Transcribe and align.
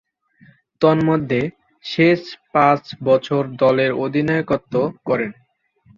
তন্মধ্যে, 0.81 1.41
শেষ 1.85 2.19
পাঁচ 2.53 2.81
বছর 3.03 3.41
দলের 3.61 3.91
অধিনায়কত্ব 4.05 4.73
করেন। 5.07 5.31